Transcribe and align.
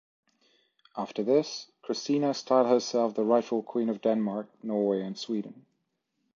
After 0.97 1.21
this, 1.21 1.67
Christina 1.83 2.33
styled 2.33 2.65
herself 2.69 3.13
the 3.13 3.23
rightful 3.23 3.61
Queen 3.61 3.87
of 3.87 4.01
Denmark, 4.01 4.49
Norway 4.63 5.03
and 5.03 5.15
Sweden. 5.15 5.63